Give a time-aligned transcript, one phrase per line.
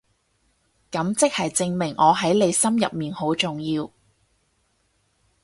[0.89, 3.91] 噉即係證明我喺你心入面好重要